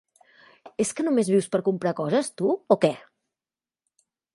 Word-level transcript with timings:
És 0.85 0.93
que 0.99 1.05
només 1.07 1.29
vius 1.35 1.49
per 1.57 1.61
comprar 1.69 1.95
coses, 2.01 2.33
tu, 2.43 2.59
o 2.77 2.83
què? 2.87 2.95